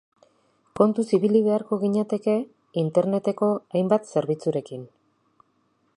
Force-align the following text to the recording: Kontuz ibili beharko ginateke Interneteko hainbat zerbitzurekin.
Kontuz 0.79 1.03
ibili 1.17 1.41
beharko 1.47 1.79
ginateke 1.83 2.35
Interneteko 2.85 3.53
hainbat 3.77 4.13
zerbitzurekin. 4.15 4.89